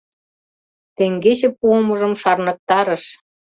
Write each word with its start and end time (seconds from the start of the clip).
Теҥгече 0.95 1.49
пуымыжым 1.57 2.13
шарныктарыш. 2.21 3.03